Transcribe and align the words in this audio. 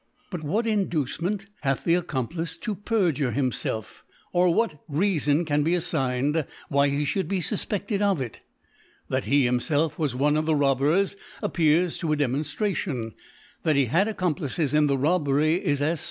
But 0.31 0.41
what 0.43 0.65
Inducement 0.65 1.45
hath 1.59 1.83
the 1.83 1.93
Accom 1.93 2.27
plice 2.27 2.57
to 2.61 2.73
perjure 2.73 3.33
himfflf, 3.35 4.01
or 4.33 4.51
what 4.51 4.79
Reafon 4.89 5.45
can 5.45 5.61
be 5.61 5.75
affigned 5.75 6.43
why 6.69 6.87
he 6.89 7.05
fhould 7.05 7.27
be 7.27 7.39
fufpefted 7.39 8.01
of 8.01 8.19
it? 8.19 8.39
That 9.09 9.25
he 9.25 9.45
himfelf 9.45 9.99
was 9.99 10.15
one 10.15 10.37
of 10.37 10.47
the 10.47 10.55
Robbers 10.55 11.17
appears 11.43 11.99
to 11.99 12.11
a 12.13 12.17
Demonftration; 12.17 13.13
that 13.61 13.75
he 13.75 13.85
had 13.85 14.07
Accomplices 14.07 14.73
in 14.73 14.87
the 14.87 14.97
Robbery 14.97 15.63
is 15.63 15.83
as 15.83 15.99
2 15.99 15.99
certata. 15.99 15.99